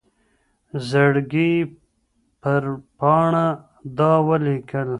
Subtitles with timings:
[0.89, 1.53] زړګي
[2.41, 2.63] پر
[2.99, 3.47] پاڼــه
[3.97, 4.89] دا ولـيكل